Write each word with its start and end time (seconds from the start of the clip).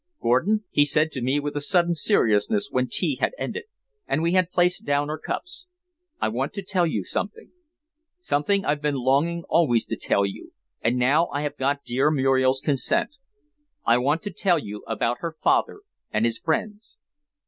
"Gordon," 0.19 0.63
he 0.71 0.83
said 0.83 1.11
to 1.11 1.21
me 1.21 1.39
with 1.39 1.55
a 1.55 1.61
sudden 1.61 1.93
seriousness 1.93 2.69
when 2.71 2.87
tea 2.87 3.17
had 3.21 3.33
ended 3.37 3.65
and 4.07 4.23
we 4.23 4.31
had 4.33 4.49
placed 4.49 4.83
down 4.83 5.11
our 5.11 5.19
cups. 5.19 5.67
"I 6.19 6.27
want 6.27 6.53
to 6.53 6.63
tell 6.63 6.87
you 6.87 7.03
something 7.03 7.51
something 8.19 8.65
I've 8.65 8.81
been 8.81 8.95
longing 8.95 9.43
always 9.47 9.85
to 9.85 9.95
tell 9.95 10.25
you, 10.25 10.53
and 10.81 10.97
now 10.97 11.27
I 11.27 11.41
have 11.43 11.55
got 11.55 11.83
dear 11.85 12.09
Muriel's 12.09 12.61
consent. 12.61 13.17
I 13.85 13.99
want 13.99 14.23
to 14.23 14.31
tell 14.33 14.57
you 14.57 14.83
about 14.87 15.19
her 15.19 15.35
father 15.39 15.81
and 16.11 16.25
his 16.25 16.39
friends." 16.39 16.97